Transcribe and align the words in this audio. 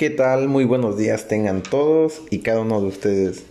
¿Qué 0.00 0.08
tal? 0.08 0.48
Muy 0.48 0.64
buenos 0.64 0.96
días 0.96 1.28
tengan 1.28 1.62
todos 1.62 2.22
y 2.30 2.38
cada 2.38 2.60
uno 2.60 2.80
de 2.80 2.86
ustedes. 2.86 3.44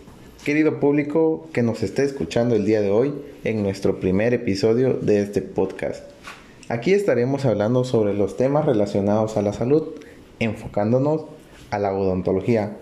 Querido 0.44 0.80
público 0.80 1.46
que 1.52 1.62
nos 1.62 1.84
esté 1.84 2.02
escuchando 2.02 2.56
el 2.56 2.64
día 2.64 2.80
de 2.80 2.90
hoy 2.90 3.14
en 3.44 3.62
nuestro 3.62 4.00
primer 4.00 4.34
episodio 4.34 4.94
de 4.94 5.22
este 5.22 5.42
podcast. 5.42 6.02
Aquí 6.68 6.92
estaremos 6.92 7.44
hablando 7.44 7.84
sobre 7.84 8.14
los 8.14 8.36
temas 8.36 8.66
relacionados 8.66 9.36
a 9.36 9.42
la 9.42 9.52
salud, 9.52 9.90
enfocándonos 10.40 11.26
a 11.70 11.78
la 11.78 11.92
odontología. 11.92 12.78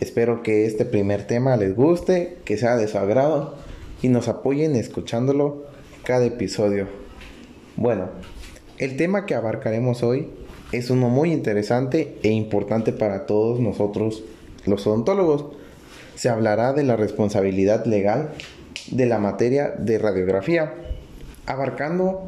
Espero 0.00 0.42
que 0.42 0.66
este 0.66 0.84
primer 0.84 1.26
tema 1.26 1.56
les 1.56 1.74
guste, 1.74 2.36
que 2.44 2.58
sea 2.58 2.76
de 2.76 2.86
su 2.86 2.98
agrado 2.98 3.54
y 4.02 4.08
nos 4.08 4.28
apoyen 4.28 4.76
escuchándolo 4.76 5.64
cada 6.04 6.26
episodio. 6.26 6.86
Bueno, 7.76 8.10
el 8.76 8.98
tema 8.98 9.24
que 9.24 9.34
abarcaremos 9.34 10.02
hoy 10.02 10.28
es 10.72 10.90
uno 10.90 11.08
muy 11.08 11.32
interesante 11.32 12.18
e 12.22 12.30
importante 12.30 12.92
para 12.92 13.26
todos 13.26 13.60
nosotros 13.60 14.22
los 14.66 14.86
odontólogos. 14.86 15.46
Se 16.14 16.28
hablará 16.28 16.72
de 16.72 16.84
la 16.84 16.96
responsabilidad 16.96 17.86
legal 17.86 18.30
de 18.90 19.06
la 19.06 19.18
materia 19.18 19.70
de 19.76 19.98
radiografía, 19.98 20.74
abarcando 21.46 22.22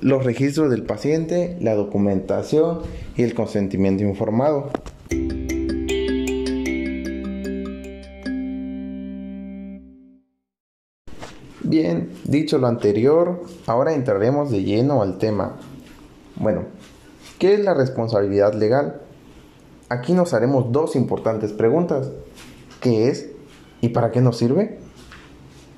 los 0.00 0.24
registros 0.24 0.70
del 0.70 0.82
paciente, 0.82 1.56
la 1.60 1.74
documentación 1.74 2.82
y 3.16 3.22
el 3.22 3.34
consentimiento 3.34 4.04
informado. 4.04 4.70
Bien, 11.62 12.10
dicho 12.24 12.58
lo 12.58 12.66
anterior, 12.68 13.42
ahora 13.66 13.94
entraremos 13.94 14.50
de 14.50 14.62
lleno 14.62 15.02
al 15.02 15.18
tema. 15.18 15.56
Bueno, 16.36 16.64
¿qué 17.38 17.54
es 17.54 17.60
la 17.60 17.74
responsabilidad 17.74 18.54
legal? 18.54 19.00
Aquí 19.88 20.12
nos 20.12 20.34
haremos 20.34 20.72
dos 20.72 20.96
importantes 20.96 21.52
preguntas. 21.52 22.10
¿Qué 22.80 23.08
es 23.08 23.30
y 23.80 23.90
para 23.90 24.10
qué 24.10 24.20
nos 24.20 24.36
sirve? 24.38 24.78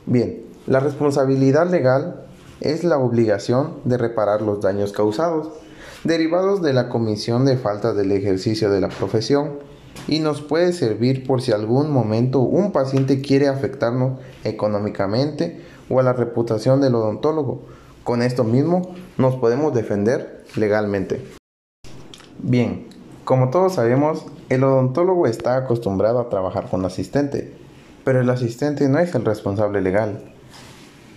Bien, 0.06 0.42
la 0.66 0.80
responsabilidad 0.80 1.70
legal 1.70 2.24
es 2.60 2.84
la 2.84 2.98
obligación 2.98 3.74
de 3.84 3.98
reparar 3.98 4.42
los 4.42 4.60
daños 4.60 4.92
causados, 4.92 5.50
derivados 6.04 6.62
de 6.62 6.72
la 6.72 6.88
comisión 6.88 7.44
de 7.44 7.56
falta 7.56 7.92
del 7.92 8.12
ejercicio 8.12 8.70
de 8.70 8.80
la 8.80 8.88
profesión, 8.88 9.58
y 10.06 10.20
nos 10.20 10.40
puede 10.40 10.72
servir 10.72 11.26
por 11.26 11.42
si 11.42 11.52
algún 11.52 11.90
momento 11.90 12.40
un 12.40 12.72
paciente 12.72 13.20
quiere 13.20 13.48
afectarnos 13.48 14.18
económicamente 14.44 15.60
o 15.90 16.00
a 16.00 16.02
la 16.02 16.12
reputación 16.12 16.80
del 16.80 16.94
odontólogo. 16.94 17.62
Con 18.04 18.22
esto 18.22 18.44
mismo 18.44 18.94
nos 19.18 19.36
podemos 19.36 19.74
defender 19.74 20.44
legalmente. 20.56 21.37
Bien, 22.40 22.86
como 23.24 23.50
todos 23.50 23.74
sabemos, 23.74 24.24
el 24.48 24.62
odontólogo 24.62 25.26
está 25.26 25.56
acostumbrado 25.56 26.20
a 26.20 26.28
trabajar 26.28 26.70
con 26.70 26.84
asistente, 26.84 27.52
pero 28.04 28.20
el 28.20 28.30
asistente 28.30 28.88
no 28.88 28.98
es 29.00 29.14
el 29.14 29.24
responsable 29.24 29.80
legal. 29.82 30.32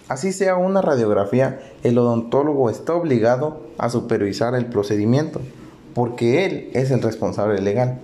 Así 0.09 0.33
sea 0.33 0.57
una 0.57 0.81
radiografía, 0.81 1.61
el 1.83 1.97
odontólogo 1.97 2.69
está 2.69 2.95
obligado 2.95 3.61
a 3.77 3.89
supervisar 3.89 4.55
el 4.55 4.65
procedimiento, 4.65 5.39
porque 5.93 6.45
él 6.45 6.71
es 6.73 6.91
el 6.91 7.01
responsable 7.01 7.61
legal. 7.61 7.99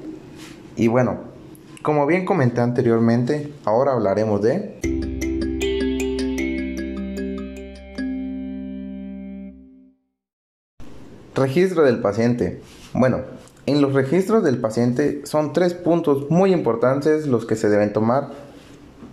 Y 0.76 0.88
bueno, 0.88 1.18
como 1.82 2.06
bien 2.06 2.24
comenté 2.24 2.62
anteriormente, 2.62 3.52
ahora 3.66 3.94
hablaremos 3.94 4.42
de... 4.42 4.80
Registro 11.36 11.84
del 11.84 12.00
paciente. 12.00 12.62
Bueno, 12.98 13.20
en 13.68 13.80
los 13.80 13.94
registros 13.94 14.44
del 14.44 14.58
paciente 14.58 15.22
son 15.24 15.54
tres 15.54 15.76
puntos 15.76 16.32
muy 16.32 16.52
importantes 16.52 17.28
los 17.28 17.46
que 17.46 17.56
se 17.56 17.70
deben 17.70 17.94
tomar. 17.94 18.30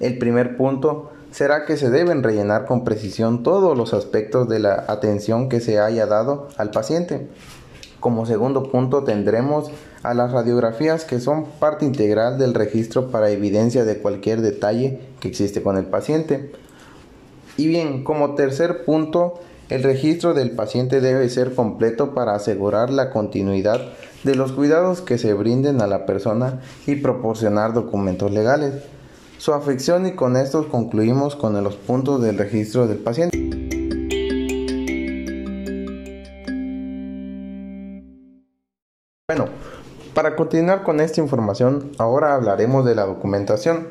El 0.00 0.16
primer 0.16 0.56
punto 0.56 1.10
será 1.32 1.66
que 1.66 1.76
se 1.76 1.90
deben 1.90 2.22
rellenar 2.22 2.64
con 2.64 2.82
precisión 2.82 3.42
todos 3.42 3.76
los 3.76 3.92
aspectos 3.92 4.48
de 4.48 4.58
la 4.58 4.86
atención 4.88 5.50
que 5.50 5.60
se 5.60 5.80
haya 5.80 6.06
dado 6.06 6.48
al 6.56 6.70
paciente. 6.70 7.28
Como 8.00 8.24
segundo 8.24 8.70
punto 8.70 9.04
tendremos 9.04 9.70
a 10.02 10.14
las 10.14 10.32
radiografías 10.32 11.04
que 11.04 11.20
son 11.20 11.44
parte 11.44 11.84
integral 11.84 12.38
del 12.38 12.54
registro 12.54 13.10
para 13.10 13.28
evidencia 13.28 13.84
de 13.84 13.98
cualquier 13.98 14.40
detalle 14.40 15.00
que 15.20 15.28
existe 15.28 15.62
con 15.62 15.76
el 15.76 15.84
paciente. 15.84 16.52
Y 17.58 17.66
bien, 17.66 18.02
como 18.02 18.34
tercer 18.34 18.86
punto 18.86 19.40
el 19.70 19.82
registro 19.82 20.34
del 20.34 20.50
paciente 20.50 21.00
debe 21.00 21.28
ser 21.30 21.54
completo 21.54 22.12
para 22.12 22.34
asegurar 22.34 22.90
la 22.90 23.10
continuidad 23.10 23.80
de 24.22 24.34
los 24.34 24.52
cuidados 24.52 25.00
que 25.00 25.16
se 25.16 25.32
brinden 25.32 25.80
a 25.80 25.86
la 25.86 26.04
persona 26.04 26.60
y 26.86 26.96
proporcionar 26.96 27.72
documentos 27.72 28.30
legales. 28.30 28.74
Su 29.38 29.54
afección 29.54 30.06
y 30.06 30.12
con 30.12 30.36
esto 30.36 30.68
concluimos 30.68 31.34
con 31.34 31.62
los 31.64 31.76
puntos 31.76 32.22
del 32.22 32.36
registro 32.36 32.86
del 32.86 32.98
paciente. 32.98 33.38
Bueno, 39.26 39.48
para 40.12 40.36
continuar 40.36 40.82
con 40.82 41.00
esta 41.00 41.22
información, 41.22 41.92
ahora 41.98 42.34
hablaremos 42.34 42.84
de 42.84 42.94
la 42.94 43.06
documentación. 43.06 43.88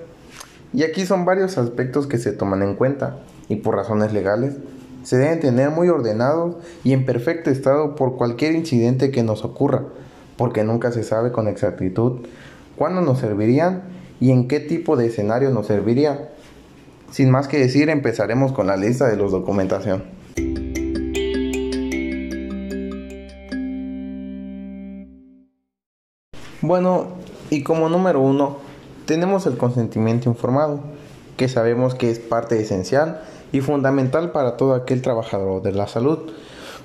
Y 0.71 0.83
aquí 0.83 1.05
son 1.05 1.25
varios 1.25 1.57
aspectos 1.57 2.07
que 2.07 2.17
se 2.17 2.31
toman 2.31 2.63
en 2.63 2.75
cuenta 2.75 3.17
y 3.49 3.57
por 3.57 3.75
razones 3.75 4.13
legales 4.13 4.55
se 5.03 5.17
deben 5.17 5.39
tener 5.39 5.69
muy 5.69 5.89
ordenados 5.89 6.55
y 6.83 6.93
en 6.93 7.05
perfecto 7.05 7.49
estado 7.49 7.95
por 7.95 8.15
cualquier 8.15 8.55
incidente 8.55 9.11
que 9.11 9.23
nos 9.23 9.43
ocurra, 9.43 9.83
porque 10.37 10.63
nunca 10.63 10.91
se 10.91 11.03
sabe 11.03 11.31
con 11.31 11.47
exactitud 11.47 12.25
cuándo 12.75 13.01
nos 13.01 13.19
servirían 13.19 13.83
y 14.19 14.31
en 14.31 14.47
qué 14.47 14.59
tipo 14.59 14.95
de 14.95 15.07
escenario 15.07 15.49
nos 15.49 15.67
serviría. 15.67 16.29
Sin 17.11 17.29
más 17.29 17.47
que 17.47 17.59
decir, 17.59 17.89
empezaremos 17.89 18.53
con 18.53 18.67
la 18.67 18.77
lista 18.77 19.07
de 19.07 19.17
los 19.17 19.31
documentación. 19.31 20.03
Bueno, 26.61 27.07
y 27.49 27.61
como 27.61 27.89
número 27.89 28.21
uno, 28.21 28.57
tenemos 29.05 29.45
el 29.45 29.57
consentimiento 29.57 30.29
informado, 30.29 30.79
que 31.35 31.49
sabemos 31.49 31.93
que 31.93 32.09
es 32.09 32.19
parte 32.19 32.59
esencial 32.59 33.21
y 33.53 33.61
fundamental 33.61 34.33
para 34.33 34.57
todo 34.57 34.73
aquel 34.73 35.01
trabajador 35.01 35.61
de 35.61 35.71
la 35.71 35.87
salud. 35.87 36.19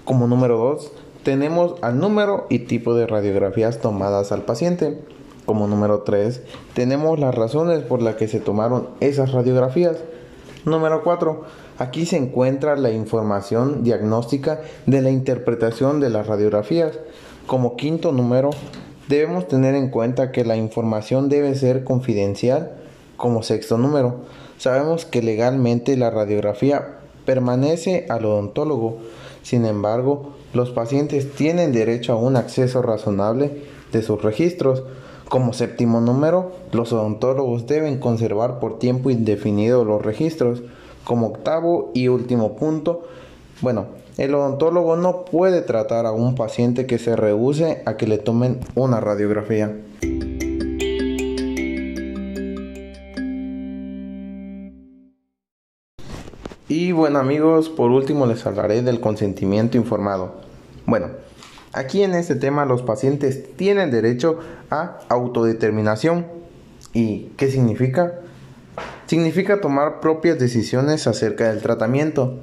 Como 0.05 0.29
número 0.29 0.57
2, 0.59 0.93
tenemos 1.25 1.75
al 1.83 1.99
número 1.99 2.47
y 2.49 2.61
tipo 2.61 2.95
de 2.95 3.09
radiografías 3.09 3.81
tomadas 3.81 4.31
al 4.31 4.43
paciente. 4.43 5.03
Como 5.47 5.67
número 5.67 6.03
3, 6.03 6.43
tenemos 6.75 7.19
las 7.19 7.35
razones 7.35 7.83
por 7.83 8.03
las 8.03 8.15
que 8.15 8.29
se 8.29 8.39
tomaron 8.39 8.91
esas 9.01 9.33
radiografías. 9.33 9.97
Número 10.65 11.03
4, 11.03 11.43
aquí 11.79 12.05
se 12.05 12.19
encuentra 12.19 12.77
la 12.77 12.91
información 12.91 13.83
diagnóstica 13.83 14.61
de 14.87 15.01
la 15.01 15.11
interpretación 15.11 16.01
de 16.01 16.11
las 16.11 16.27
radiografías. 16.27 16.99
Como 17.47 17.77
quinto 17.77 18.13
número, 18.13 18.51
debemos 19.09 19.49
tener 19.49 19.75
en 19.75 19.89
cuenta 19.89 20.33
que 20.33 20.45
la 20.45 20.57
información 20.57 21.31
debe 21.31 21.55
ser 21.55 21.83
confidencial. 21.83 22.73
Como 23.19 23.43
sexto 23.43 23.77
número, 23.77 24.23
Sabemos 24.59 25.05
que 25.05 25.23
legalmente 25.23 25.97
la 25.97 26.11
radiografía 26.11 26.99
permanece 27.25 28.07
al 28.09 28.25
odontólogo, 28.25 28.99
sin 29.43 29.65
embargo, 29.65 30.33
los 30.53 30.71
pacientes 30.71 31.33
tienen 31.33 31.73
derecho 31.73 32.13
a 32.13 32.17
un 32.17 32.37
acceso 32.37 32.83
razonable 32.83 33.63
de 33.93 34.03
sus 34.03 34.21
registros. 34.21 34.83
Como 35.29 35.53
séptimo 35.53 36.01
número, 36.01 36.53
los 36.73 36.93
odontólogos 36.93 37.69
deben 37.69 37.99
conservar 37.99 38.59
por 38.59 38.81
tiempo 38.81 39.11
indefinido 39.11 39.85
los 39.85 40.05
registros. 40.05 40.63
Como 41.05 41.29
octavo 41.29 41.93
y 41.95 42.09
último 42.09 42.57
punto, 42.57 43.05
bueno, 43.61 43.87
el 44.17 44.35
odontólogo 44.35 44.97
no 44.97 45.25
puede 45.25 45.63
tratar 45.63 46.05
a 46.05 46.13
un 46.13 46.35
paciente 46.35 46.87
que 46.87 46.99
se 46.99 47.15
rehúse 47.15 47.83
a 47.87 47.97
que 47.97 48.09
le 48.09 48.19
tomen 48.19 48.59
una 48.75 48.99
radiografía. 48.99 49.73
Y 56.69 56.93
bueno 56.93 57.19
amigos, 57.19 57.71
por 57.71 57.91
último 57.91 58.27
les 58.27 58.45
hablaré 58.45 58.83
del 58.83 59.01
consentimiento 59.01 59.79
informado. 59.79 60.35
Bueno, 60.85 61.07
aquí 61.73 62.03
en 62.03 62.13
este 62.13 62.35
tema 62.35 62.67
los 62.67 62.83
pacientes 62.83 63.57
tienen 63.57 63.91
derecho 63.91 64.39
a 64.69 64.99
autodeterminación. 65.09 66.27
¿Y 66.93 67.31
qué 67.39 67.51
significa? 67.51 68.21
Significa 69.07 69.63
tomar 69.63 70.01
propias 70.01 70.39
decisiones 70.39 71.07
acerca 71.07 71.49
del 71.49 71.63
tratamiento. 71.63 72.39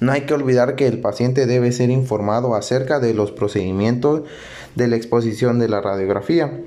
No 0.00 0.12
hay 0.12 0.22
que 0.22 0.34
olvidar 0.34 0.76
que 0.76 0.86
el 0.86 1.00
paciente 1.00 1.46
debe 1.46 1.72
ser 1.72 1.88
informado 1.88 2.54
acerca 2.54 3.00
de 3.00 3.14
los 3.14 3.32
procedimientos 3.32 4.24
de 4.74 4.88
la 4.88 4.96
exposición 4.96 5.58
de 5.58 5.70
la 5.70 5.80
radiografía. 5.80 6.60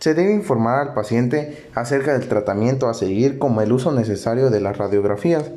Se 0.00 0.12
debe 0.12 0.34
informar 0.34 0.80
al 0.80 0.92
paciente 0.92 1.66
acerca 1.74 2.12
del 2.12 2.28
tratamiento 2.28 2.90
a 2.90 2.94
seguir 2.94 3.38
como 3.38 3.62
el 3.62 3.72
uso 3.72 3.90
necesario 3.90 4.50
de 4.50 4.60
las 4.60 4.76
radiografías. 4.76 5.50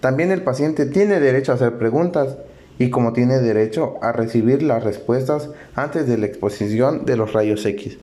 También 0.00 0.30
el 0.30 0.42
paciente 0.42 0.86
tiene 0.86 1.18
derecho 1.18 1.52
a 1.52 1.56
hacer 1.56 1.76
preguntas 1.76 2.36
y 2.78 2.90
como 2.90 3.12
tiene 3.12 3.40
derecho 3.40 3.96
a 4.00 4.12
recibir 4.12 4.62
las 4.62 4.84
respuestas 4.84 5.50
antes 5.74 6.06
de 6.06 6.18
la 6.18 6.26
exposición 6.26 7.04
de 7.04 7.16
los 7.16 7.32
rayos 7.32 7.66
X. 7.66 7.98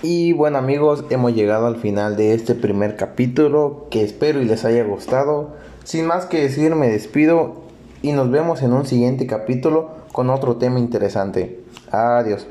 Y 0.00 0.32
bueno 0.32 0.58
amigos, 0.58 1.04
hemos 1.10 1.34
llegado 1.34 1.66
al 1.66 1.76
final 1.76 2.16
de 2.16 2.32
este 2.32 2.54
primer 2.54 2.96
capítulo 2.96 3.88
que 3.90 4.04
espero 4.04 4.40
y 4.40 4.44
les 4.44 4.64
haya 4.64 4.84
gustado. 4.84 5.56
Sin 5.82 6.06
más 6.06 6.26
que 6.26 6.40
decir, 6.40 6.76
me 6.76 6.88
despido 6.88 7.62
y 8.02 8.12
nos 8.12 8.30
vemos 8.30 8.62
en 8.62 8.72
un 8.72 8.86
siguiente 8.86 9.26
capítulo 9.26 9.90
con 10.12 10.30
otro 10.30 10.56
tema 10.56 10.78
interesante. 10.78 11.60
Adiós. 11.90 12.46